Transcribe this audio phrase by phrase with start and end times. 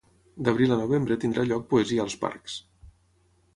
[0.45, 2.59] D'abril a novembre tindrà lloc Poesia als parcs.